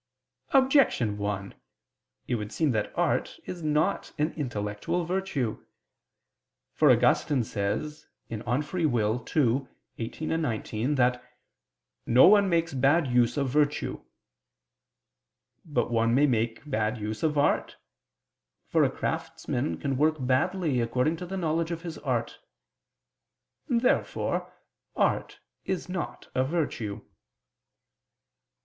[0.49, 1.53] Objection 1:
[2.27, 5.63] It would seem that art is not an intellectual virtue.
[6.73, 8.45] For Augustine says (De Lib.
[8.47, 9.63] Arb.
[9.99, 11.23] ii, 18, 19) that
[12.07, 14.03] "no one makes bad use of virtue."
[15.63, 17.77] But one may make bad use of art:
[18.65, 22.39] for a craftsman can work badly according to the knowledge of his art.
[23.69, 24.51] Therefore
[24.95, 27.03] art is not a virtue.